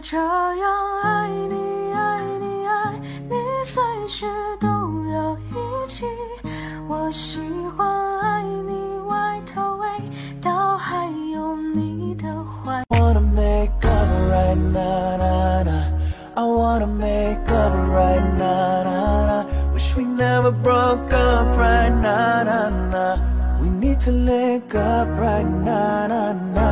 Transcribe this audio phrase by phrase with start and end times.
[0.00, 2.92] 这样爱你爱你爱
[3.28, 4.26] 你，随时
[4.60, 4.68] 都
[5.12, 6.04] 要一起。
[6.86, 7.40] 我喜
[7.76, 9.86] 欢爱你外套味
[10.40, 12.84] 道，还有你的怀。
[12.90, 15.84] wanna make up right now, nah, nah.
[16.36, 19.44] I wanna make up right now, nah, nah.
[19.72, 23.16] Wish we never broke up right now, nah, nah.
[23.60, 26.67] We need to link up right now, nah, nah.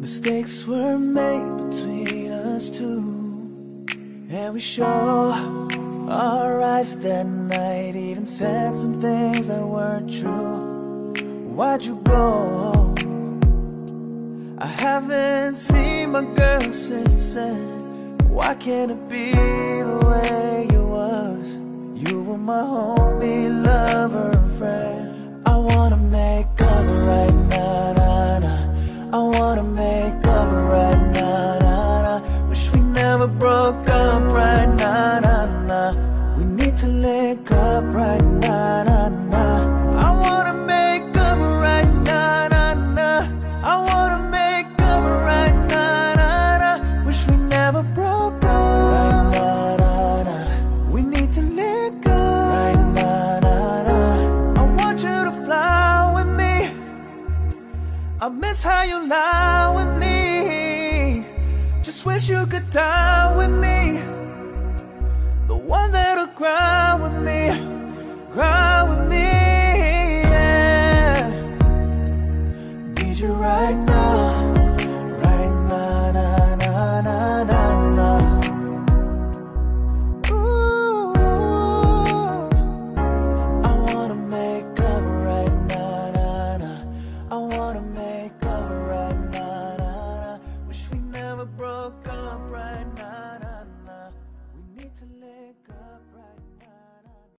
[0.00, 3.00] Mistakes were made between us two,
[4.28, 5.32] and we show
[6.08, 7.96] our eyes that night.
[7.96, 11.14] Even said some things that weren't true.
[11.54, 12.94] Why'd you go?
[14.58, 18.18] I haven't seen my girl since then.
[18.28, 21.56] Why can't it be the way it was?
[21.94, 22.85] You were my homie,
[58.18, 61.26] I miss how you lie with me.
[61.82, 64.00] Just wish you could die with me.
[65.48, 67.50] The one that'll cry with me,
[68.32, 68.65] cry